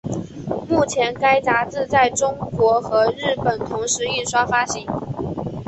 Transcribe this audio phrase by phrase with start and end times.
[0.67, 4.83] 目前该杂志在中国和日本同时印刷发行。